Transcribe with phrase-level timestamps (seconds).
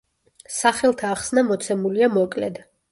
[0.53, 2.61] სახელთა ახსნა მოცემულია მოკლედ.